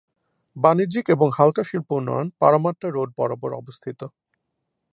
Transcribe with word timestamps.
বাণিজ্যিক 0.55 1.05
এবং 1.09 1.27
হালকা 1.37 1.63
শিল্প 1.63 1.89
উন্নয়ন 1.91 2.27
পারামাট্টা 2.41 2.87
রোড 2.89 3.09
বরাবর 3.17 3.51
অবস্থিত। 3.53 3.99